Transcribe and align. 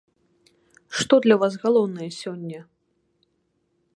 Што 1.01 1.13
для 1.25 1.35
вас 1.43 1.53
галоўнае 1.67 2.09
сёння? 2.21 2.59